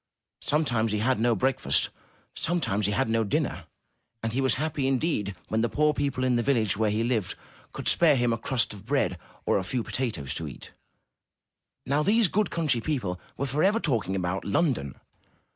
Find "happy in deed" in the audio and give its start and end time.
4.55-5.35